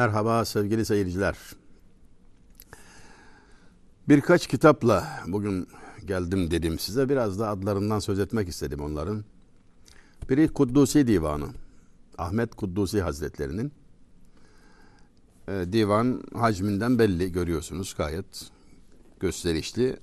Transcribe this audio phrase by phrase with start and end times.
[0.00, 1.36] Merhaba sevgili seyirciler.
[4.08, 5.68] Birkaç kitapla bugün
[6.04, 7.08] geldim dedim size.
[7.08, 9.24] Biraz da adlarından söz etmek istedim onların.
[10.28, 11.48] Biri Kuddusi Divanı.
[12.18, 13.72] Ahmet Kuddusi Hazretlerinin.
[15.48, 18.50] Ee, divan hacminden belli görüyorsunuz gayet
[19.20, 19.96] gösterişli.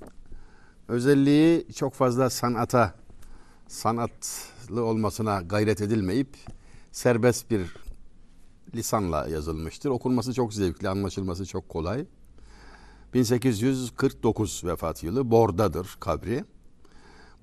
[0.87, 2.93] Özelliği çok fazla sanata,
[3.67, 6.37] sanatlı olmasına gayret edilmeyip
[6.91, 7.86] serbest bir
[8.75, 9.89] lisanla yazılmıştır.
[9.89, 12.05] Okunması çok zevkli, anlaşılması çok kolay.
[13.13, 16.45] 1849 vefat yılı Bor'dadır kabri.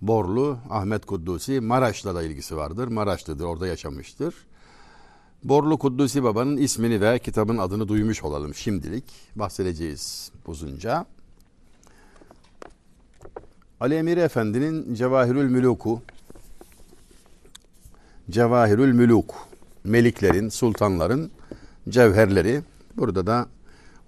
[0.02, 2.88] Borlu Ahmet Kuddusi Maraş'la da ilgisi vardır.
[2.88, 4.34] Maraşlıdır, orada yaşamıştır.
[5.44, 9.04] Borlu Kuddusi Baba'nın ismini ve kitabın adını duymuş olalım şimdilik.
[9.36, 11.06] Bahsedeceğiz uzunca.
[13.80, 16.00] Ali Emir Efendi'nin Cevahirül Mülûku
[18.30, 19.30] Cevahirül Mülûk
[19.84, 21.30] Meliklerin, sultanların
[21.88, 22.62] cevherleri.
[22.96, 23.46] Burada da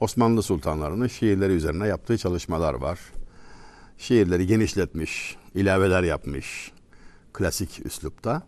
[0.00, 2.98] Osmanlı sultanlarının şiirleri üzerine yaptığı çalışmalar var.
[3.98, 6.72] Şiirleri genişletmiş, ilaveler yapmış
[7.32, 8.42] klasik üslupta.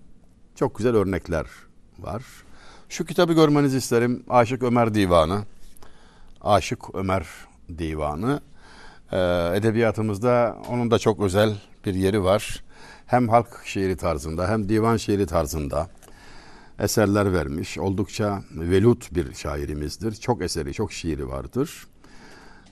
[0.55, 1.47] Çok güzel örnekler
[1.99, 2.23] var.
[2.89, 4.25] Şu kitabı görmenizi isterim.
[4.29, 5.45] Aşık Ömer Divanı.
[6.41, 7.27] Aşık Ömer
[7.79, 8.41] Divanı.
[9.13, 9.17] Ee,
[9.55, 11.57] edebiyatımızda onun da çok özel
[11.87, 12.65] bir yeri var.
[13.07, 15.89] Hem halk şiiri tarzında hem divan şiiri tarzında
[16.79, 17.79] eserler vermiş.
[17.79, 20.13] Oldukça velut bir şairimizdir.
[20.13, 21.87] Çok eseri, çok şiiri vardır.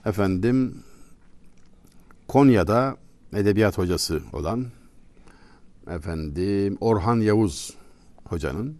[0.05, 0.83] Efendim
[2.27, 2.97] Konya'da
[3.33, 4.65] edebiyat hocası olan
[5.87, 7.73] efendim Orhan Yavuz
[8.23, 8.77] hocanın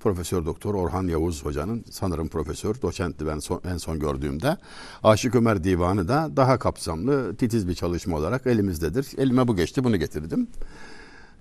[0.00, 4.56] Profesör Doktor Orhan Yavuz hocanın sanırım profesör, doçentti ben son, en son gördüğümde.
[5.02, 9.08] Aşık Ömer Divanı da daha kapsamlı, titiz bir çalışma olarak elimizdedir.
[9.18, 10.48] Elime bu geçti, bunu getirdim.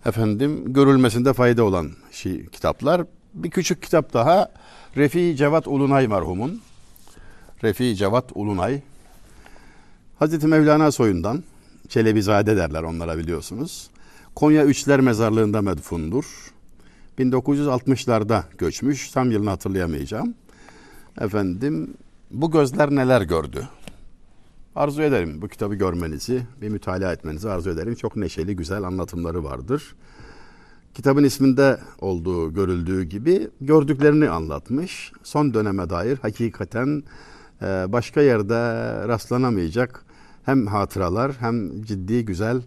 [0.06, 3.02] Efendim görülmesinde fayda olan şey, kitaplar.
[3.34, 4.52] Bir küçük kitap daha
[4.98, 6.62] Refi Cevat Ulunay merhumun.
[7.64, 8.82] Refi Cevat Ulunay.
[10.20, 11.44] Hazreti Mevlana soyundan
[11.90, 13.90] Çelebizade derler onlara biliyorsunuz.
[14.36, 16.26] Konya Üçler Mezarlığı'nda medfundur.
[17.20, 19.12] 1960'larda göçmüş.
[19.12, 20.34] Tam yılını hatırlayamayacağım.
[21.22, 21.94] Efendim
[22.32, 23.70] bu gözler neler gördü?
[24.80, 27.96] Arzu ederim bu kitabı görmenizi, bir mütalaa etmenizi arzu ederim.
[27.96, 29.96] Çok neşeli, güzel anlatımları vardır.
[30.94, 35.12] Kitabın isminde olduğu, görüldüğü gibi gördüklerini anlatmış.
[35.24, 37.04] Son döneme dair hakikaten
[37.62, 38.56] e, başka yerde
[39.08, 40.06] rastlanamayacak
[40.46, 42.62] hem hatıralar hem ciddi güzel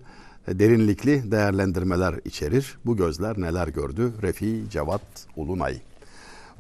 [0.48, 2.78] e, derinlikli değerlendirmeler içerir.
[2.84, 4.12] Bu gözler neler gördü?
[4.22, 5.80] Refi Cevat Ulunay.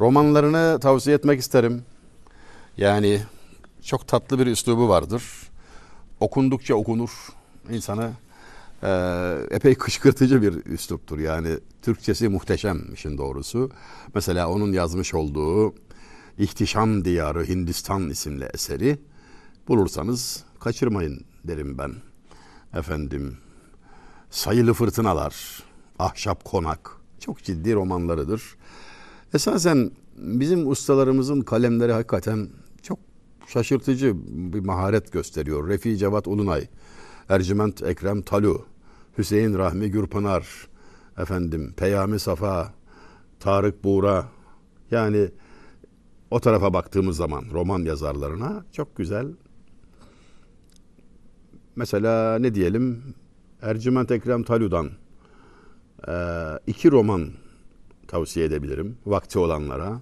[0.00, 1.82] Romanlarını tavsiye etmek isterim.
[2.76, 3.20] Yani
[3.84, 5.22] çok tatlı bir üslubu vardır.
[6.20, 7.10] Okundukça okunur.
[7.70, 8.12] İnsanı
[8.82, 8.90] e,
[9.50, 11.18] epey kışkırtıcı bir üsluptur.
[11.18, 13.70] Yani Türkçesi muhteşem işin doğrusu.
[14.14, 15.74] Mesela onun yazmış olduğu
[16.38, 18.98] İhtişam Diyarı Hindistan isimli eseri
[19.68, 21.92] bulursanız kaçırmayın derim ben.
[22.74, 23.36] Efendim
[24.30, 25.62] sayılı fırtınalar,
[25.98, 28.42] ahşap konak çok ciddi romanlarıdır.
[29.34, 32.48] Esasen bizim ustalarımızın kalemleri hakikaten
[33.46, 35.68] şaşırtıcı bir maharet gösteriyor.
[35.68, 36.68] Refi Cevat Ulunay,
[37.28, 38.64] Ercüment Ekrem Talu,
[39.18, 40.68] Hüseyin Rahmi Gürpınar,
[41.18, 42.74] efendim Peyami Safa,
[43.40, 44.28] Tarık Buğra
[44.90, 45.28] yani
[46.30, 49.26] o tarafa baktığımız zaman roman yazarlarına çok güzel.
[51.76, 53.14] Mesela ne diyelim
[53.62, 54.90] Ercüment Ekrem Talu'dan
[56.66, 57.30] iki roman
[58.08, 60.00] tavsiye edebilirim vakti olanlara.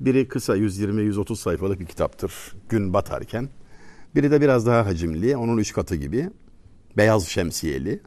[0.00, 2.32] Biri kısa 120-130 sayfalık bir kitaptır
[2.68, 3.48] gün batarken.
[4.14, 6.30] Biri de biraz daha hacimli, onun üç katı gibi.
[6.96, 8.00] Beyaz şemsiyeli.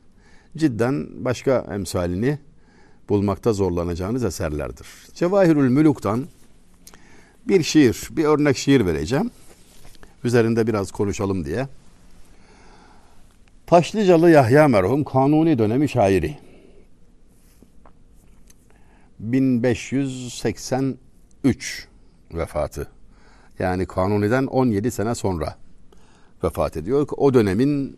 [0.57, 2.39] Cidden başka emsalini
[3.09, 4.87] bulmakta zorlanacağınız eserlerdir.
[5.13, 6.25] Cevahirül Müluk'tan
[7.47, 9.31] bir şiir, bir örnek şiir vereceğim.
[10.23, 11.67] Üzerinde biraz konuşalım diye.
[13.67, 16.37] Taşlıcalı Yahya merhum Kanuni dönemi şairi.
[21.45, 21.87] 1583
[22.33, 22.87] vefatı.
[23.59, 25.55] Yani Kanuni'den 17 sene sonra
[26.43, 27.07] vefat ediyor.
[27.17, 27.97] O dönemin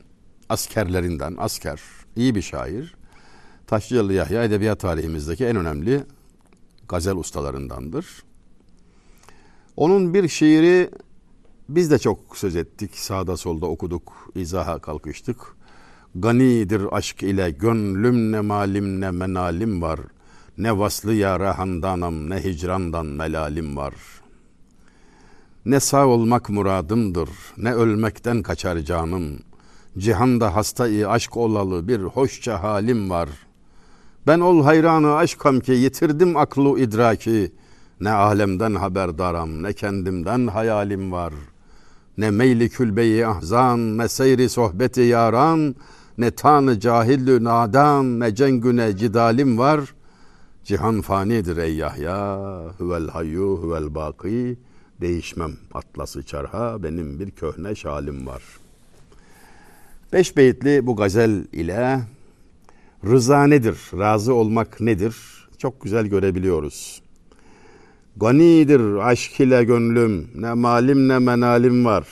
[0.49, 1.81] askerlerinden, asker,
[2.15, 2.95] iyi bir şair.
[3.67, 6.03] Taşlıcalı Yahya edebiyat tarihimizdeki en önemli
[6.87, 8.23] gazel ustalarındandır.
[9.75, 10.89] Onun bir şiiri
[11.69, 15.37] biz de çok söz ettik, sağda solda okuduk, izaha kalkıştık.
[16.15, 19.99] Ganidir aşk ile gönlüm ne malim ne menalim var.
[20.57, 23.93] Ne vaslı yara handanam ne hicrandan melalim var.
[25.65, 29.39] Ne sağ olmak muradımdır, ne ölmekten kaçar canım.
[29.97, 33.29] Cihanda hastayı aşk olalı bir hoşça halim var.
[34.27, 37.51] Ben ol hayranı aşkam ki yitirdim aklı idraki.
[38.01, 41.33] Ne alemden haberdaram, ne kendimden hayalim var.
[42.17, 45.75] Ne meyli külbeyi ahzan, ne seyri sohbeti yaran,
[46.17, 49.79] ne tanı cahillü nadan, ne cengüne cidalim var.
[50.67, 52.39] Cihan fanidir ey Yahya,
[52.77, 54.57] huvel hayyu huvel baki.
[55.01, 58.43] Değişmem atlası çarha, benim bir köhne şalim var.
[60.13, 61.99] Beş beyitli bu gazel ile
[63.05, 65.15] rıza nedir, razı olmak nedir
[65.57, 67.01] çok güzel görebiliyoruz.
[68.17, 72.07] Ganidir aşk ile gönlüm, ne malim ne menalim var.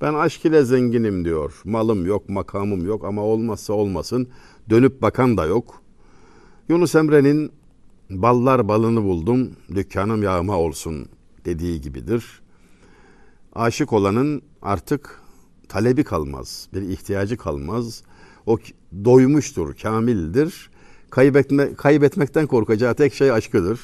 [0.00, 1.60] Ben aşk ile zenginim diyor.
[1.64, 4.28] Malım yok, makamım yok ama olmazsa olmasın.
[4.70, 5.82] Dönüp bakan da yok.
[6.68, 7.52] Yunus Emre'nin
[8.10, 11.08] ballar balını buldum, dükkanım yağma olsun
[11.44, 12.40] dediği gibidir.
[13.54, 15.20] Aşık olanın artık
[15.68, 18.02] talebi kalmaz, bir ihtiyacı kalmaz.
[18.46, 18.58] O
[19.04, 20.70] doymuştur, kamildir.
[21.10, 23.80] Kaybetme, kaybetmekten korkacağı tek şey aşkıdır.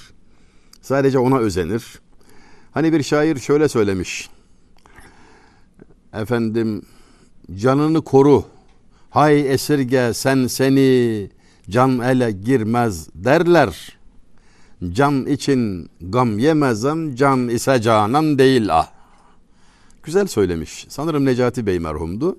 [0.80, 2.00] Sadece ona özenir.
[2.72, 4.30] Hani bir şair şöyle söylemiş.
[6.12, 6.82] Efendim
[7.54, 8.44] canını koru.
[9.10, 11.30] Hay esirge sen seni
[11.70, 13.99] can ele girmez derler.
[14.88, 18.88] Can için gam yemezem can ise canan değil ah.
[20.02, 20.86] Güzel söylemiş.
[20.88, 22.38] Sanırım Necati Bey merhumdu.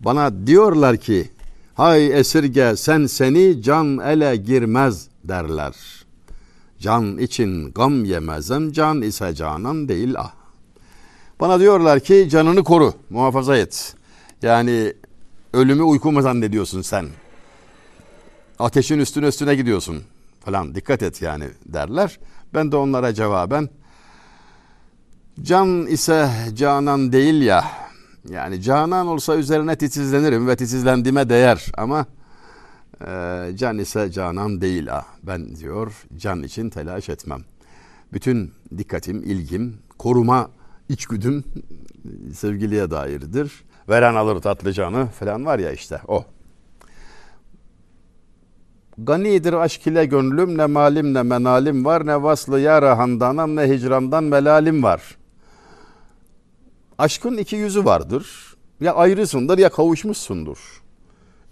[0.00, 1.30] Bana diyorlar ki
[1.74, 5.74] hay esirge sen seni can ele girmez derler.
[6.78, 10.32] Can için gam yemezem can ise canan değil ah.
[11.40, 13.94] Bana diyorlar ki canını koru, muhafaza et.
[14.42, 14.92] Yani
[15.52, 17.06] ölümü uyku mu zannediyorsun sen?
[18.58, 20.02] Ateşin üstüne üstüne gidiyorsun
[20.48, 22.18] falan dikkat et yani derler.
[22.54, 23.68] Ben de onlara cevaben
[25.42, 27.64] can ise canan değil ya
[28.28, 32.06] yani canan olsa üzerine titizlenirim ve titizlendiğime değer ama
[33.00, 33.06] e,
[33.54, 35.06] can ise canan değil ha.
[35.22, 37.40] Ben diyor can için telaş etmem.
[38.12, 40.50] Bütün dikkatim, ilgim, koruma
[40.88, 41.44] içgüdüm
[42.34, 43.64] sevgiliye dairdir.
[43.88, 46.24] Veren alır tatlı canı falan var ya işte o.
[48.98, 54.24] Ganidir aşk ile gönlüm ne malim ne menalim var ne vaslı yara handanam ne hicrandan
[54.24, 55.02] melalim var.
[56.98, 58.54] Aşkın iki yüzü vardır.
[58.80, 60.82] Ya ayrısındır ya kavuşmuşsundur.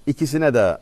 [0.06, 0.78] İkisine de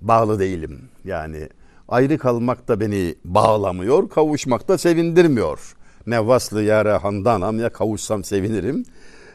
[0.00, 0.80] bağlı değilim.
[1.04, 1.48] Yani
[1.88, 5.76] ayrı kalmak da beni bağlamıyor, kavuşmak da sevindirmiyor.
[6.06, 8.84] Ne vaslı yara handanam ya kavuşsam sevinirim.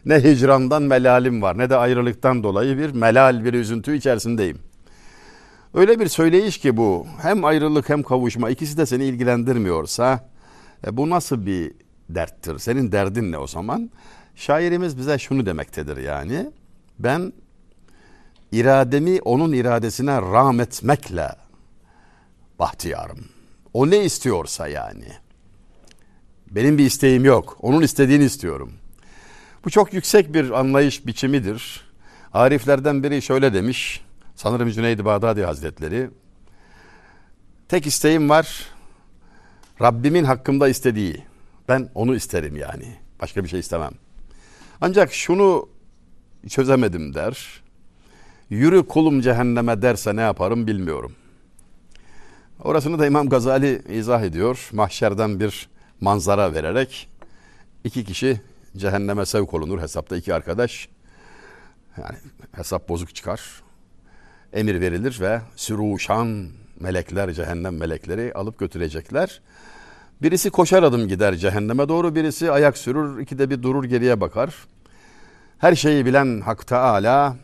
[0.05, 4.70] Ne hicrandan melalim var ne de ayrılıktan dolayı bir melal bir üzüntü içerisindeyim.
[5.73, 10.29] Öyle bir söyleyiş ki bu hem ayrılık hem kavuşma ikisi de seni ilgilendirmiyorsa
[10.87, 11.71] e, bu nasıl bir
[12.09, 12.59] derttir?
[12.59, 13.91] Senin derdin ne o zaman?
[14.35, 16.51] Şairimiz bize şunu demektedir yani.
[16.99, 17.33] Ben
[18.51, 21.29] irademi onun iradesine rahmetmekle
[22.59, 23.25] bahtiyarım.
[23.73, 25.07] O ne istiyorsa yani.
[26.51, 27.57] Benim bir isteğim yok.
[27.61, 28.73] Onun istediğini istiyorum.
[29.65, 31.81] Bu çok yüksek bir anlayış biçimidir.
[32.33, 34.01] Ariflerden biri şöyle demiş.
[34.35, 36.09] Sanırım Cüneyd-i Bağdadi Hazretleri.
[37.69, 38.65] Tek isteğim var.
[39.81, 41.23] Rabbimin hakkımda istediği.
[41.69, 42.95] Ben onu isterim yani.
[43.21, 43.91] Başka bir şey istemem.
[44.81, 45.69] Ancak şunu
[46.49, 47.61] çözemedim der.
[48.49, 51.11] Yürü kulum cehenneme derse ne yaparım bilmiyorum.
[52.63, 54.69] Orasını da İmam Gazali izah ediyor.
[54.73, 55.69] Mahşerden bir
[56.01, 57.09] manzara vererek
[57.83, 58.41] iki kişi
[58.77, 60.89] cehenneme sevk olunur hesapta iki arkadaş.
[61.97, 62.17] Yani
[62.51, 63.61] hesap bozuk çıkar.
[64.53, 66.47] Emir verilir ve süruşan
[66.79, 69.41] melekler, cehennem melekleri alıp götürecekler.
[70.21, 74.55] Birisi koşar adım gider cehenneme doğru, birisi ayak sürür, ikide bir durur geriye bakar.
[75.57, 77.37] Her şeyi bilen Hak Teala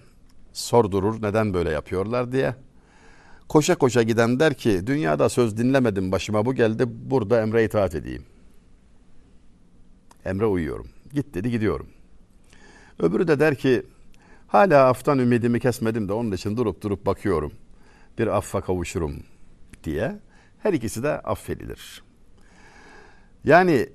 [0.54, 2.56] sordurur neden böyle yapıyorlar diye.
[3.50, 8.26] Koşa koşa giden der ki dünyada söz dinlemedim başıma bu geldi burada emre itaat edeyim.
[10.26, 10.88] Emre uyuyorum.
[11.14, 11.88] Git dedi gidiyorum.
[13.00, 13.84] Öbürü de der ki
[14.48, 17.52] hala aftan ümidimi kesmedim de onun için durup durup bakıyorum.
[18.18, 19.16] Bir affa kavuşurum
[19.84, 20.20] diye.
[20.60, 22.04] Her ikisi de affedilir.
[23.44, 23.90] Yani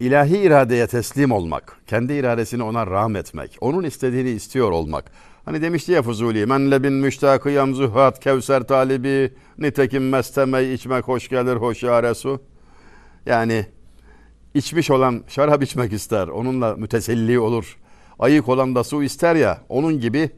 [0.00, 5.10] ilahi iradeye teslim olmak, kendi iradesini ona rahmetmek, onun istediğini istiyor olmak.
[5.44, 11.56] Hani demişti ya Fuzuli, men lebin müştakı yamzuhat kevser talibi, nitekim mesteme içmek hoş gelir
[11.56, 12.42] hoş ya su.
[13.26, 13.66] Yani
[14.54, 17.78] içmiş olan şarap içmek ister, onunla müteselli olur.
[18.18, 20.30] Ayık olan da su ister ya, onun gibi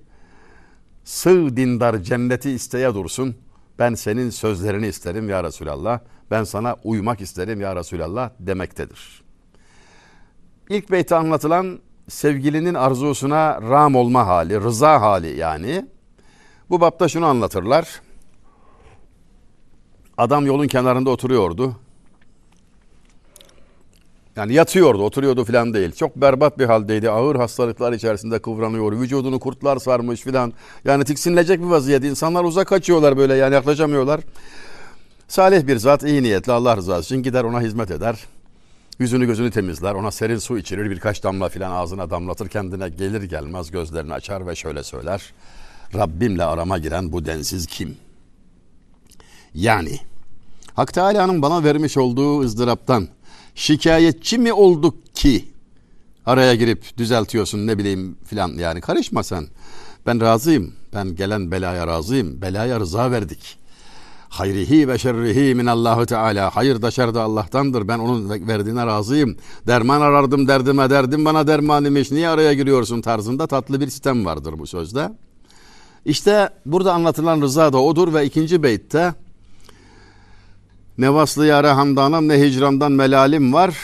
[1.04, 3.36] sığ dindar cenneti isteye dursun.
[3.78, 6.00] Ben senin sözlerini isterim ya Resulallah.
[6.30, 9.22] Ben sana uymak isterim ya Resulallah demektedir.
[10.68, 11.78] İlk beyte anlatılan
[12.08, 15.86] sevgilinin arzusuna ram olma hali, rıza hali yani.
[16.70, 18.00] Bu bapta şunu anlatırlar.
[20.18, 21.76] Adam yolun kenarında oturuyordu.
[24.36, 25.92] Yani yatıyordu, oturuyordu falan değil.
[25.92, 27.10] Çok berbat bir haldeydi.
[27.10, 29.00] Ağır hastalıklar içerisinde kıvranıyor.
[29.00, 30.52] Vücudunu kurtlar sarmış falan.
[30.84, 32.04] Yani tiksinilecek bir vaziyet.
[32.04, 34.20] İnsanlar uzak kaçıyorlar böyle yani yaklaşamıyorlar.
[35.28, 38.16] Salih bir zat iyi niyetli Allah rızası için gider ona hizmet eder.
[38.98, 43.70] Yüzünü gözünü temizler, ona serin su içirir, birkaç damla filan ağzına damlatır, kendine gelir gelmez
[43.70, 45.32] gözlerini açar ve şöyle söyler.
[45.94, 47.96] Rabbimle arama giren bu densiz kim?
[49.54, 49.98] Yani
[50.74, 53.08] Hak Teala'nın bana vermiş olduğu ızdıraptan
[53.56, 55.44] şikayetçi mi olduk ki
[56.26, 59.46] araya girip düzeltiyorsun ne bileyim filan yani karışma sen.
[60.06, 60.72] Ben razıyım.
[60.94, 62.42] Ben gelen belaya razıyım.
[62.42, 63.58] Belaya rıza verdik.
[64.28, 66.50] Hayrihi ve şerrihi min Allahu Teala.
[66.56, 67.88] Hayır da şer de Allah'tandır.
[67.88, 69.36] Ben onun verdiğine razıyım.
[69.66, 72.10] Derman arardım derdime derdim bana derman imiş.
[72.10, 75.12] Niye araya giriyorsun tarzında tatlı bir sistem vardır bu sözde.
[76.04, 79.14] İşte burada anlatılan rıza da odur ve ikinci beytte
[80.98, 83.76] ne vaslı yare hamdanam ne hicrandan melalim var.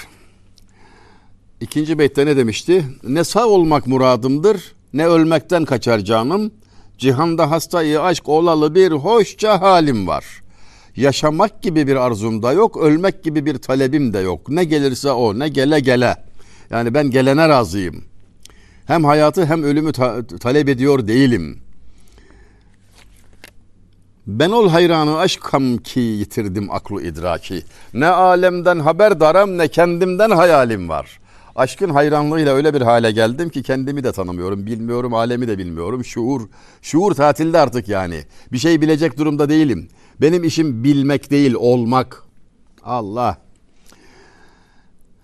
[1.61, 2.85] İkinci beytte ne demişti?
[3.09, 6.51] Ne sağ olmak muradımdır ne ölmekten kaçar canım.
[6.99, 10.25] Cihanda hastayı aşk olalı bir hoşça halim var.
[10.97, 14.49] Yaşamak gibi bir arzum da yok, ölmek gibi bir talebim de yok.
[14.49, 16.17] Ne gelirse o, ne gele gele.
[16.71, 18.05] Yani ben gelene razıyım.
[18.87, 21.59] Hem hayatı hem ölümü ta- talep ediyor değilim.
[24.27, 27.63] Ben ol hayranı aşkam ki yitirdim aklı idraki.
[27.95, 31.21] Ne alemden haberdarım ne kendimden hayalim var.
[31.57, 36.05] Aşkın hayranlığıyla öyle bir hale geldim ki kendimi de tanımıyorum, bilmiyorum, alemi de bilmiyorum.
[36.05, 36.49] Şuur,
[36.83, 38.25] şuur tatilde artık yani.
[38.53, 39.89] Bir şey bilecek durumda değilim.
[40.21, 42.23] Benim işim bilmek değil, olmak.
[42.85, 43.37] Allah.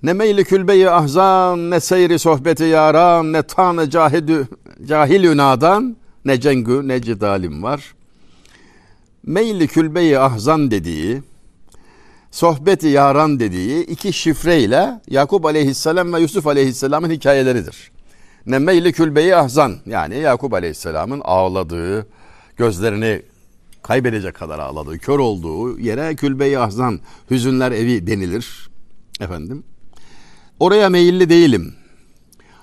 [0.03, 4.49] Ne meyli külbeyi ahzan, ne seyri sohbeti yaran, ne tanı cahidü,
[4.87, 7.95] cahil nadan, ne cengü, ne cidalim var.
[9.27, 11.23] Meyli külbeyi ahzan dediği,
[12.31, 17.91] sohbeti yaran dediği iki şifreyle Yakup aleyhisselam ve Yusuf aleyhisselamın hikayeleridir.
[18.47, 22.07] Nemmeyli külbeyi ahzan yani Yakup aleyhisselamın ağladığı,
[22.57, 23.23] gözlerini
[23.83, 28.71] kaybedecek kadar ağladığı, kör olduğu yere külbeyi ahzan, hüzünler evi denilir.
[29.21, 29.65] Efendim.
[30.61, 31.75] Oraya meyilli değilim.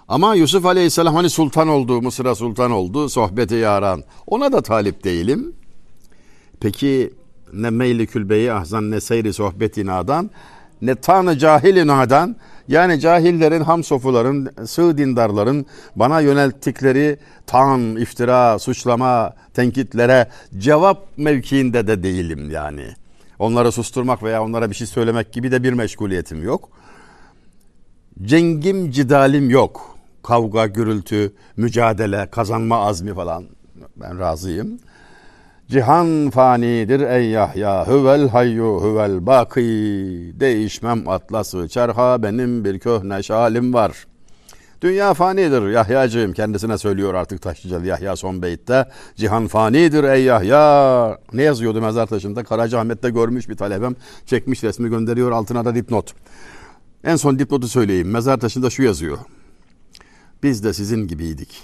[0.08, 4.04] Ama Yusuf aleyhisselam hani sultan oldu, Mısır'a sultan oldu, sohbeti yaran.
[4.28, 5.54] Ona da talip değilim.
[6.60, 7.14] Peki
[7.54, 10.30] ne meyli külbeyi ahzan ne seyri sohbeti nadan
[10.82, 12.36] ne tanı cahili nadan
[12.68, 22.52] yani cahillerin hamsofuların sığ dindarların bana yönelttikleri tan, iftira, suçlama, tenkitlere cevap mevkiinde de değilim
[22.52, 22.88] yani.
[23.40, 26.70] Onları susturmak veya onlara bir şey söylemek gibi de bir meşguliyetim yok.
[28.22, 29.96] Cengim, cidalim yok.
[30.24, 33.46] Kavga, gürültü, mücadele, kazanma azmi falan.
[33.96, 34.80] Ben razıyım.
[35.70, 39.62] Cihan fanidir ey Yahya, hüvel hayyu hüvel baki.
[40.40, 44.08] Değişmem atlası çarha benim bir köhne şalim var.
[44.82, 48.90] Dünya fanidir Yahyacığım kendisine söylüyor artık Taşlıcalı Yahya son beytte.
[49.16, 51.18] Cihan fanidir ey Yahya.
[51.34, 52.44] Ne yazıyordu mezar taşında?
[52.44, 53.96] Karacaahmet'te görmüş bir talebem.
[54.26, 56.14] Çekmiş resmi gönderiyor altına da dipnot.
[57.04, 58.12] En son dipnotu söyleyeyim.
[58.12, 59.18] Mezar taşında şu yazıyor.
[60.44, 61.64] Biz de sizin gibiydik.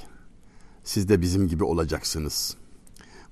[0.83, 2.60] Siz de bizim gibi olacaksınız.''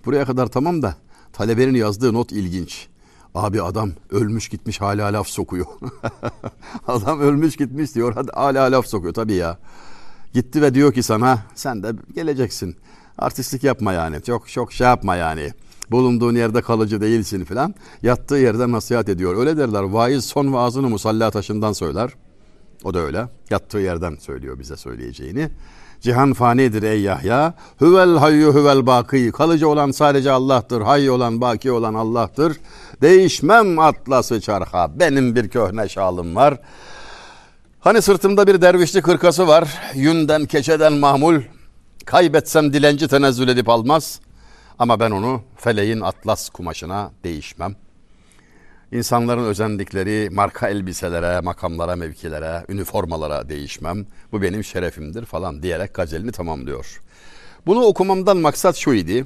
[0.05, 0.95] Buraya kadar tamam da
[1.33, 2.87] talebenin yazdığı not ilginç.
[3.35, 5.65] Abi adam ölmüş gitmiş hala laf sokuyor.
[6.87, 9.57] adam ölmüş gitmiş diyor hala laf sokuyor tabii ya.
[10.33, 12.75] Gitti ve diyor ki sana sen de geleceksin.
[13.17, 14.23] Artistlik yapma yani.
[14.23, 15.53] Çok çok şey yapma yani.
[15.91, 17.75] Bulunduğun yerde kalıcı değilsin filan.
[18.03, 19.37] Yattığı yerde nasihat ediyor.
[19.37, 19.83] Öyle derler.
[19.83, 22.13] Vaiz son vaazını musalla taşından söyler.
[22.83, 23.27] O da öyle.
[23.49, 25.49] Yattığı yerden söylüyor bize söyleyeceğini.
[26.01, 27.53] Cihan fanidir ey Yahya.
[27.81, 29.31] Hüvel hayyu hüvel baki.
[29.31, 30.81] Kalıcı olan sadece Allah'tır.
[30.81, 32.57] Hayy olan baki olan Allah'tır.
[33.01, 34.99] Değişmem atlası çarha.
[34.99, 36.57] Benim bir köhne şalım var.
[37.79, 39.77] Hani sırtımda bir dervişlik hırkası var.
[39.95, 41.41] Yünden keçeden mahmul.
[42.05, 44.19] Kaybetsem dilenci tenezzül edip almaz.
[44.79, 47.88] Ama ben onu feleğin atlas kumaşına değişmem.''
[48.91, 54.05] İnsanların özendikleri marka elbiselere, makamlara, mevkilere, üniformalara değişmem.
[54.31, 57.01] Bu benim şerefimdir falan diyerek gazelini tamamlıyor.
[57.65, 59.25] Bunu okumamdan maksat şu idi.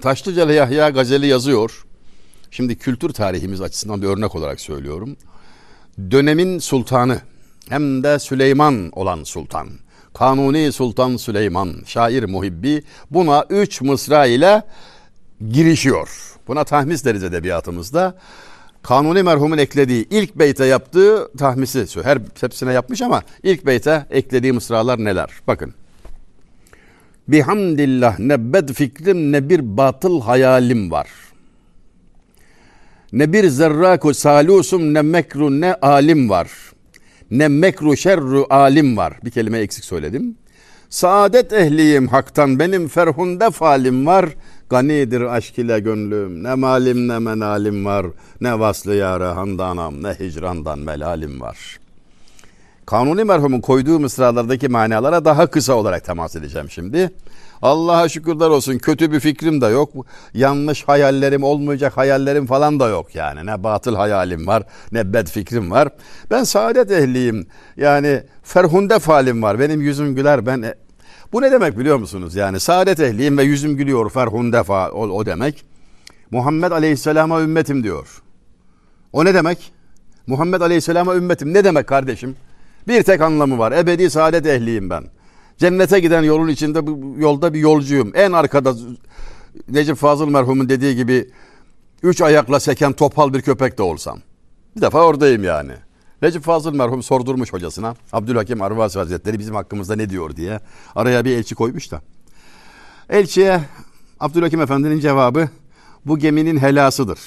[0.00, 1.84] Taşlıcalı Yahya gazeli yazıyor.
[2.50, 5.16] Şimdi kültür tarihimiz açısından bir örnek olarak söylüyorum.
[6.10, 7.20] Dönemin sultanı
[7.68, 9.68] hem de Süleyman olan sultan.
[10.14, 14.62] Kanuni Sultan Süleyman, şair muhibbi buna üç mısra ile
[15.50, 16.31] girişiyor.
[16.48, 18.14] Buna tahmis deriz edebiyatımızda.
[18.82, 22.02] Kanuni merhumun eklediği ilk beyte yaptığı tahmisi.
[22.02, 25.30] Her hepsine yapmış ama ilk beyte eklediği mısralar neler?
[25.46, 25.74] Bakın.
[27.28, 31.08] Bihamdillah ne bed fikrim ne bir batıl hayalim var.
[33.12, 36.50] Ne bir zerraku salusum ne mekru ne alim var.
[37.30, 39.18] ne mekru şerru alim var.
[39.24, 40.36] Bir kelime eksik söyledim.
[40.90, 44.28] Saadet ehliyim haktan benim ferhunde falim var.
[44.72, 48.06] Ganidir aşk ile gönlüm ne malim ne menalim var.
[48.40, 51.78] Ne vaslı yâre handanam ne hicrandan melalim var.
[52.86, 57.10] Kanuni merhumun koyduğu mısralardaki manalara daha kısa olarak temas edeceğim şimdi.
[57.62, 59.92] Allah'a şükürler olsun kötü bir fikrim de yok.
[60.34, 63.46] Yanlış hayallerim olmayacak hayallerim falan da yok yani.
[63.46, 64.62] Ne batıl hayalim var
[64.92, 65.88] ne bed fikrim var.
[66.30, 67.46] Ben saadet ehliyim.
[67.76, 69.58] Yani ferhunde falim var.
[69.58, 70.74] Benim yüzüm güler ben
[71.32, 72.34] bu ne demek biliyor musunuz?
[72.34, 75.64] Yani saadet ehliyim ve yüzüm gülüyor ferhunde fa o, o demek.
[76.30, 78.22] Muhammed Aleyhisselam'a ümmetim diyor.
[79.12, 79.72] O ne demek?
[80.26, 82.36] Muhammed Aleyhisselam'a ümmetim ne demek kardeşim?
[82.88, 83.72] Bir tek anlamı var.
[83.72, 85.04] Ebedi saadet ehliyim ben.
[85.58, 88.12] Cennete giden yolun içinde bu yolda bir yolcuyum.
[88.14, 88.74] En arkada
[89.68, 91.30] Necip Fazıl merhumun dediği gibi
[92.02, 94.18] üç ayakla seken topal bir köpek de olsam.
[94.76, 95.72] Bir defa oradayım yani.
[96.22, 97.94] Necip Fazıl merhum sordurmuş hocasına.
[98.12, 100.60] Abdülhakim Arvasi Hazretleri bizim hakkımızda ne diyor diye.
[100.94, 102.02] Araya bir elçi koymuş da.
[103.08, 103.60] Elçiye
[104.20, 105.48] Abdülhakim Efendi'nin cevabı
[106.06, 107.18] bu geminin helasıdır.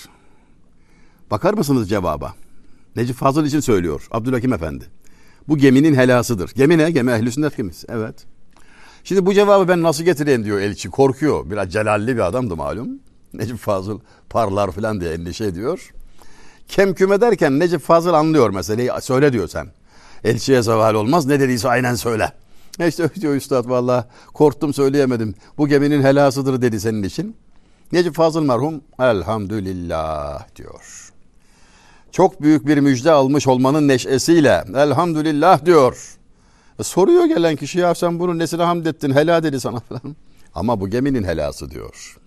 [1.32, 2.34] Bakar mısınız cevaba?
[2.96, 4.86] Necip Fazıl için söylüyor Abdülhakim Efendi.
[5.48, 6.52] Bu geminin helasıdır.
[6.56, 6.92] Gemi ne?
[6.92, 7.88] Gemi ehl-i sünnet gemisi.
[7.90, 8.26] Evet.
[9.04, 10.90] Şimdi bu cevabı ben nasıl getireyim diyor elçi.
[10.90, 11.50] Korkuyor.
[11.50, 12.90] Biraz celalli bir adamdı malum.
[13.34, 14.00] Necip Fazıl
[14.30, 15.92] parlar falan diye endişe ediyor.
[16.68, 18.92] Kemküm ederken Necip Fazıl anlıyor meseleyi.
[19.02, 19.68] Söyle diyor sen.
[20.24, 21.26] Elçiye zeval olmaz.
[21.26, 22.32] Ne dediyse aynen söyle.
[22.80, 25.36] E işte diyor üstad valla korktum söyleyemedim.
[25.58, 27.36] Bu geminin helasıdır dedi senin için.
[27.92, 31.12] Necip Fazıl merhum elhamdülillah diyor.
[32.12, 36.18] Çok büyük bir müjde almış olmanın neşesiyle elhamdülillah diyor.
[36.80, 40.16] E soruyor gelen kişi ya sen bunu nesine hamd ettin helal dedi sana falan.
[40.56, 42.18] Ama bu geminin helası diyor.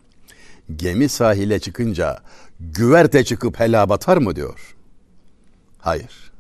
[0.76, 2.18] Gemi sahile çıkınca
[2.60, 4.74] güverte çıkıp hela batar mı diyor.
[5.78, 6.30] Hayır.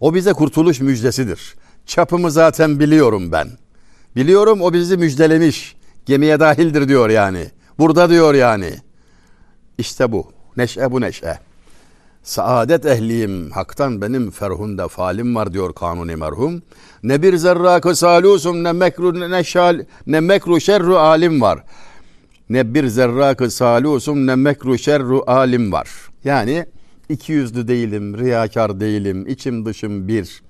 [0.00, 1.54] O bize kurtuluş müjdesidir.
[1.86, 3.48] Çapımı zaten biliyorum ben.
[4.16, 5.76] Biliyorum o bizi müjdelemiş.
[6.06, 7.50] Gemiye dahildir diyor yani.
[7.78, 8.74] Burada diyor yani.
[9.78, 10.32] İşte bu.
[10.56, 11.38] Neşe bu neşe.
[12.22, 16.62] Saadet ehliyim, haktan benim ferhunde falim var diyor kanuni merhum.
[17.02, 21.64] Ne bir zerrakı salusum ne mekru ne şal ne mekru şerru alim var.
[22.50, 25.88] Ne bir zerrakı salusum ne mekru şerru alim var.
[26.24, 26.66] Yani
[27.08, 30.42] iki yüzlü değilim, riyakar değilim, içim dışım bir.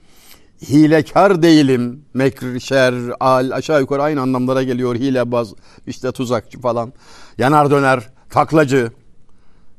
[0.62, 4.94] Hilekar değilim, mekr, şer, al aşağı yukarı aynı anlamlara geliyor.
[4.94, 5.54] Hilebaz,
[5.86, 6.92] işte tuzakçı falan.
[7.38, 8.90] Yanar döner, taklacı,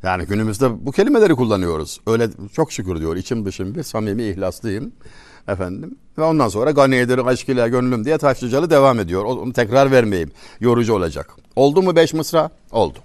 [0.04, 2.02] yani günümüzde bu kelimeleri kullanıyoruz.
[2.08, 3.16] Öyle çok şükür diyor.
[3.16, 4.92] içim dışım bir samimi ihlaslıyım.
[5.48, 5.96] Efendim.
[6.18, 9.26] Ve ondan sonra ganiyedir aşk ile gönlüm diye taşlıcalı devam ediyor.
[9.26, 10.32] Onu tekrar vermeyeyim.
[10.60, 11.36] Yorucu olacak.
[11.56, 12.50] Oldu mu beş mısra?
[12.72, 13.00] Oldu.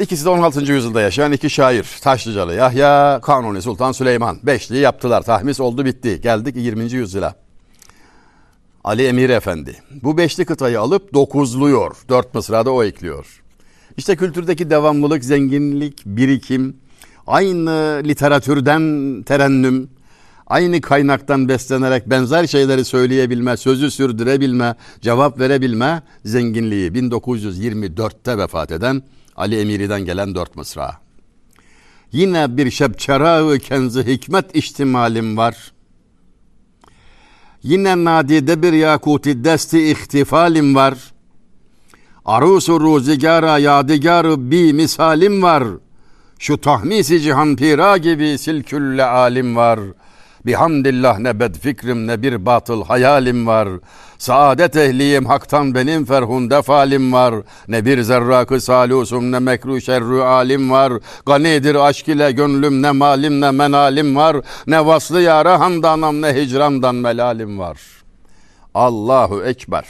[0.00, 0.72] İkisi de 16.
[0.72, 1.86] yüzyılda yaşayan iki şair.
[2.02, 4.38] Taşlıcalı Yahya, Kanuni Sultan Süleyman.
[4.42, 5.22] Beşliği yaptılar.
[5.22, 6.20] Tahmis oldu bitti.
[6.20, 6.92] Geldik 20.
[6.92, 7.34] yüzyıla.
[8.84, 9.76] Ali Emir Efendi.
[10.02, 11.96] Bu beşli kıtayı alıp dokuzluyor.
[12.08, 13.42] Dört mısrada o ekliyor.
[13.96, 16.76] İşte kültürdeki devamlılık, zenginlik, birikim,
[17.26, 19.88] aynı literatürden terennüm,
[20.46, 29.02] aynı kaynaktan beslenerek benzer şeyleri söyleyebilme, sözü sürdürebilme, cevap verebilme zenginliği 1924'te vefat eden
[29.36, 30.96] Ali Emiri'den gelen dört mısra.
[32.12, 35.72] Yine bir şebçera kenzi hikmet ihtimalim var.
[37.62, 41.16] Yine nadide bir yakuti desti ihtifalim var.''
[42.26, 45.64] Arusu ruzigara yadigarı bi misalim var.
[46.38, 49.80] Şu tahmisi cihan pira gibi silkülle alim var.
[50.46, 53.68] Bihamdillah ne bed fikrim ne bir batıl hayalim var.
[54.18, 57.34] Saadet ehliyim haktan benim ferhunde falim var.
[57.68, 60.92] Ne bir zerrakı salusum ne mekru şerru alim var.
[61.26, 64.36] Ganidir aşk ile gönlüm ne malim ne menalim var.
[64.66, 67.80] Ne vaslı yara handanam ne hicrandan melalim var.
[68.74, 69.86] Allahu Ekber.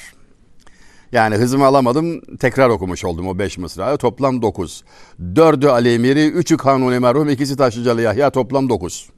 [1.13, 3.97] Yani hızımı alamadım tekrar okumuş oldum o beş mısrayı.
[3.97, 4.85] Toplam dokuz.
[5.37, 9.16] Dördü Ali Emiri, üçü Kanuni Merhum, ikisi Taşlıcalı Yahya toplam dokuz.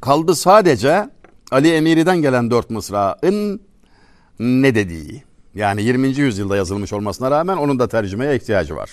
[0.00, 1.10] Kaldı sadece
[1.50, 3.60] Ali Emiri'den gelen dört mısrağın
[4.38, 5.22] ne dediği.
[5.54, 6.08] Yani 20.
[6.08, 8.90] yüzyılda yazılmış olmasına rağmen onun da tercümeye ihtiyacı var.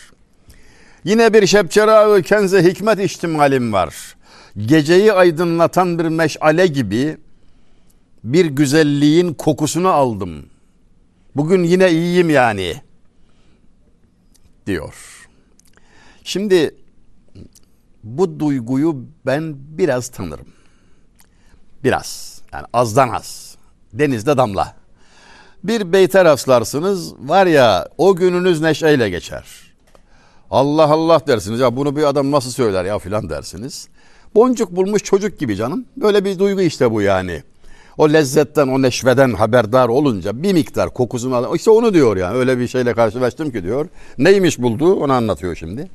[1.03, 4.15] Yine bir şepçera kenze hikmet ihtimalim var.
[4.57, 7.17] Geceyi aydınlatan bir meşale gibi
[8.23, 10.55] bir güzelliğin kokusunu aldım.''
[11.35, 12.81] Bugün yine iyiyim yani
[14.67, 15.27] diyor.
[16.23, 16.75] Şimdi
[18.03, 20.47] bu duyguyu ben biraz tanırım.
[21.85, 22.41] Biraz.
[22.53, 23.55] Yani azdan az.
[23.93, 24.75] Denizde damla.
[25.63, 29.43] Bir beyte rastlarsınız var ya o gününüz neşeyle geçer.
[30.51, 33.87] Allah Allah dersiniz ya bunu bir adam nasıl söyler ya filan dersiniz.
[34.35, 35.85] Boncuk bulmuş çocuk gibi canım.
[35.97, 37.43] Böyle bir duygu işte bu yani.
[37.97, 41.55] O lezzetten, o neşveden haberdar olunca bir miktar kokusunu al.
[41.55, 42.37] İşte onu diyor yani.
[42.37, 43.87] Öyle bir şeyle karşılaştım ki diyor.
[44.17, 45.89] Neymiş bulduğu onu anlatıyor şimdi.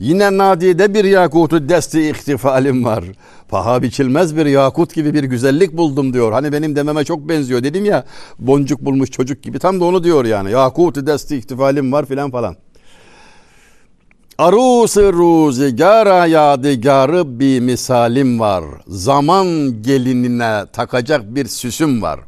[0.00, 3.04] Yine nadide bir yakutu desti ihtifalim var.
[3.48, 6.32] Paha biçilmez bir yakut gibi bir güzellik buldum diyor.
[6.32, 8.04] Hani benim dememe çok benziyor dedim ya
[8.38, 9.58] boncuk bulmuş çocuk gibi.
[9.58, 10.50] Tam da onu diyor yani.
[10.50, 12.56] Yakutu desti ihtifalim var filan falan.
[14.38, 18.64] Arus-ı ruzigara yadigarı bir misalim var.
[18.86, 19.46] Zaman
[19.82, 22.20] gelinine takacak bir süsüm var.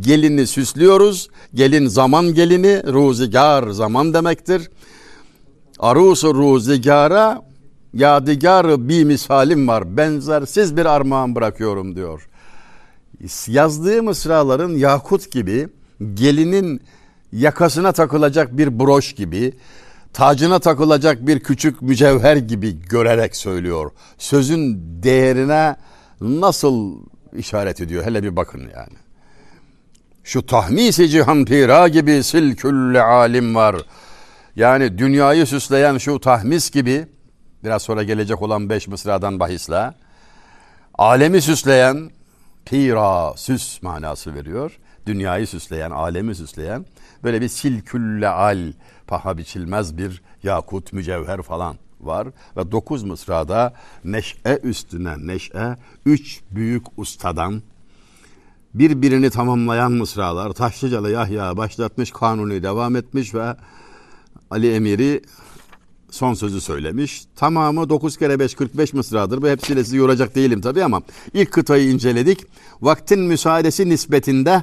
[0.00, 1.28] Gelini süslüyoruz.
[1.54, 4.70] Gelin zaman gelini, ruzigar zaman demektir.
[5.78, 7.42] Arus-ı ruzigara
[7.94, 9.96] yadigarı bir misalim var.
[9.96, 12.28] Benzersiz bir armağan bırakıyorum diyor.
[13.46, 15.68] Yazdığı mısraların yakut gibi,
[16.14, 16.80] gelinin
[17.32, 19.52] yakasına takılacak bir broş gibi,
[20.12, 23.90] tacına takılacak bir küçük mücevher gibi görerek söylüyor.
[24.18, 25.76] Sözün değerine
[26.20, 26.96] nasıl
[27.36, 28.96] işaret ediyor hele bir bakın yani.
[30.24, 33.76] Şu tahmisi cihan pira gibi sil külle alim var.
[34.56, 37.06] Yani dünyayı süsleyen şu tahmis gibi
[37.64, 39.92] biraz sonra gelecek olan beş mısradan bahisle
[40.94, 42.10] alemi süsleyen
[42.64, 44.78] pira süs manası veriyor.
[45.06, 46.86] Dünyayı süsleyen, alemi süsleyen
[47.24, 48.72] böyle bir sil külle al
[49.06, 52.28] paha biçilmez bir yakut, mücevher falan var.
[52.56, 57.62] Ve dokuz mısrada neşe üstüne neşe üç büyük ustadan
[58.74, 60.52] birbirini tamamlayan mısralar.
[60.52, 63.56] Taşlıcalı Yahya başlatmış, Kanuni devam etmiş ve
[64.50, 65.22] Ali Emiri
[66.10, 67.24] son sözü söylemiş.
[67.36, 69.42] Tamamı 9 kere 5 45 mısradır.
[69.42, 71.02] Bu hepsiyle sizi yoracak değilim tabii ama
[71.34, 72.44] ilk kıtayı inceledik.
[72.82, 74.62] Vaktin müsaadesi nispetinde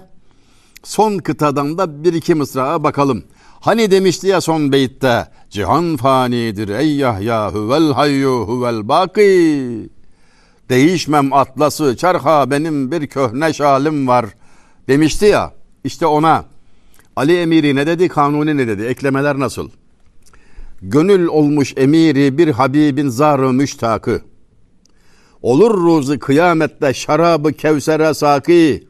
[0.84, 3.24] son kıtadan da bir iki mısrağa bakalım.
[3.60, 9.90] Hani demişti ya son beytte cihan fanidir ey Yahya huvel hayyu huvel baki.
[10.70, 14.26] Değişmem atlası çarha benim bir köhne şalim var
[14.88, 16.46] demişti ya işte ona
[17.16, 19.70] Ali Emiri ne dedi Kanuni ne dedi eklemeler nasıl?
[20.82, 24.22] Gönül olmuş emiri bir Habibin zarı müştakı.
[25.42, 28.88] Olur ruzu kıyamette şarabı kevsere saki.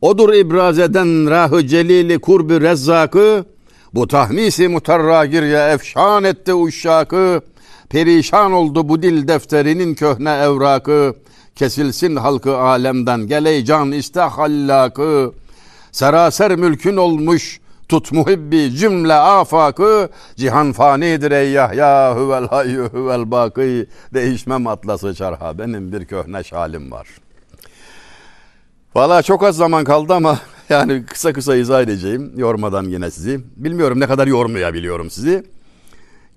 [0.00, 3.44] Odur ibraz eden rahı celili kurbi rezzakı.
[3.94, 7.40] Bu tahmisi mutarra girye efşan etti uşşakı.
[7.90, 11.14] Perişan oldu bu dil defterinin köhne evrakı.
[11.56, 15.32] Kesilsin halkı alemden geley can iste hallakı.
[15.92, 20.08] Seraser mülkün olmuş tut muhibbi cümle afakı.
[20.36, 23.86] Cihan fanidir ey Yahya huvel hayyu huvel bakı.
[24.14, 27.08] Değişmem atlası çarha benim bir köhne şalim var.
[28.94, 32.32] Valla çok az zaman kaldı ama yani kısa kısa izah edeceğim.
[32.36, 33.40] Yormadan yine sizi.
[33.56, 35.44] Bilmiyorum ne kadar yormayabiliyorum sizi.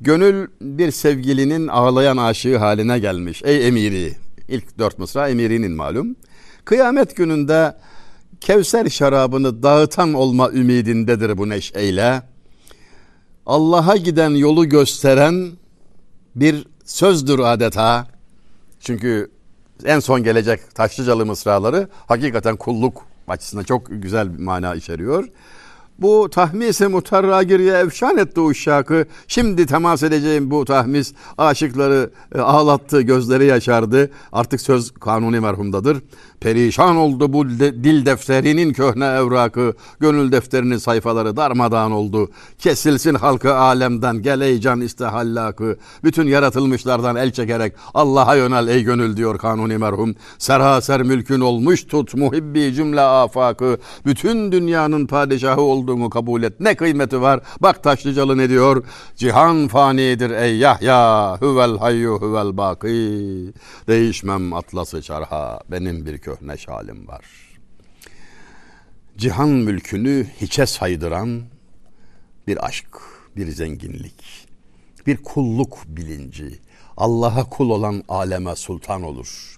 [0.01, 3.41] Gönül bir sevgilinin ağlayan aşığı haline gelmiş.
[3.45, 4.13] Ey emiri.
[4.47, 6.15] İlk dört mısra emirinin malum.
[6.65, 7.75] Kıyamet gününde
[8.45, 12.21] Kevser şarabını dağıtan olma ümidindedir bu neşeyle.
[13.45, 15.51] Allah'a giden yolu gösteren
[16.35, 18.07] bir sözdür adeta.
[18.79, 19.31] Çünkü
[19.85, 25.27] en son gelecek Taşlıcalı mısraları hakikaten kulluk açısından çok güzel bir mana içeriyor.
[25.99, 29.05] Bu tahmisi mutarragirye efşan etti uşakı.
[29.27, 34.11] Şimdi temas edeceğim bu tahmis aşıkları e, ağlattı, gözleri yaşardı.
[34.31, 36.01] Artık söz kanuni merhumdadır.
[36.45, 39.73] Perişan oldu bu de, dil defterinin köhne evrakı.
[39.99, 42.29] Gönül defterinin sayfaları darmadağın oldu.
[42.59, 45.77] Kesilsin halkı alemden gel ey can istehallakı.
[46.03, 50.15] Bütün yaratılmışlardan el çekerek Allah'a yönel ey gönül diyor kanuni merhum.
[50.37, 53.77] Serhaser mülkün olmuş tut muhibbi cümle afakı.
[54.05, 56.59] Bütün dünyanın padişahı olduğunu kabul et.
[56.59, 57.39] Ne kıymeti var?
[57.59, 58.83] Bak Taşlıcalı ne diyor?
[59.15, 61.37] Cihan fanidir ey Yahya.
[61.39, 63.53] Huvel hayyu huvel baki.
[63.87, 65.59] Değişmem atlası çarha.
[65.71, 67.25] Benim bir köhne şalim var.
[69.17, 71.43] Cihan mülkünü hiçe saydıran
[72.47, 72.87] bir aşk,
[73.35, 74.47] bir zenginlik,
[75.07, 76.59] bir kulluk bilinci.
[76.97, 79.57] Allah'a kul olan aleme sultan olur.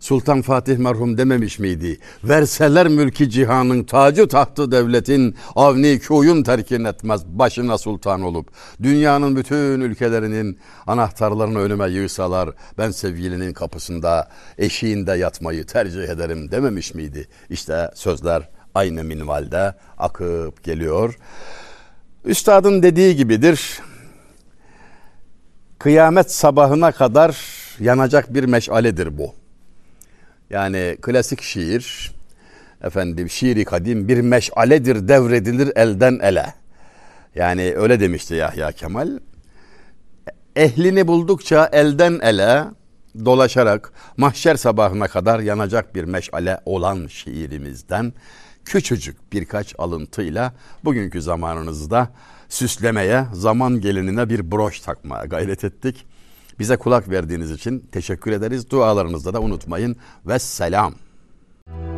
[0.00, 1.98] Sultan Fatih merhum dememiş miydi?
[2.24, 8.48] Verseler mülki cihanın tacı tahtı devletin avni kuyun terkin etmez başına sultan olup.
[8.82, 17.28] Dünyanın bütün ülkelerinin anahtarlarını önüme yığsalar ben sevgilinin kapısında eşiğinde yatmayı tercih ederim dememiş miydi?
[17.50, 21.18] İşte sözler aynı minvalde akıp geliyor.
[22.24, 23.80] Üstadın dediği gibidir.
[25.78, 27.36] Kıyamet sabahına kadar
[27.80, 29.37] yanacak bir meşaledir bu.
[30.50, 32.12] Yani klasik şiir,
[32.82, 36.54] efendim şiiri kadim bir meşaledir devredilir elden ele.
[37.34, 39.18] Yani öyle demişti Yahya Kemal.
[40.56, 42.64] Ehlini buldukça elden ele,
[43.24, 48.12] dolaşarak mahşer sabahına kadar yanacak bir meşale olan şiirimizden
[48.64, 50.52] küçücük birkaç alıntıyla
[50.84, 52.08] bugünkü zamanınızda
[52.48, 56.06] süslemeye, zaman gelinine bir broş takmaya gayret ettik.
[56.58, 58.70] Bize kulak verdiğiniz için teşekkür ederiz.
[58.70, 59.96] Dualarınızda da unutmayın.
[60.26, 60.94] Vesselam.
[61.68, 61.97] selam.